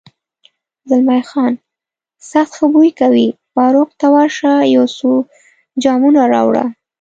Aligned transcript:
زلمی 0.89 1.21
خان: 1.29 1.53
سخت 2.31 2.51
ښه 2.57 2.65
بوی 2.73 2.91
کوي، 2.99 3.27
فاروق، 3.53 3.89
ته 3.99 4.07
ورشه 4.15 4.51
یو 4.75 4.85
څو 4.97 5.09
جامونه 5.83 6.21
راوړه. 6.33 6.65